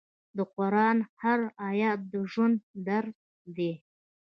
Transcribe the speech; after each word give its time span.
د 0.37 0.39
قرآن 0.55 0.97
هر 1.21 1.39
آیت 1.69 1.99
د 2.11 2.13
ژوند 2.31 2.57
درس 2.87 3.17
دی. 3.55 3.71